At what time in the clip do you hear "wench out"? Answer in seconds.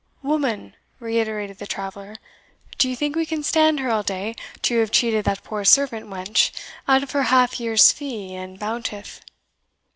6.07-7.03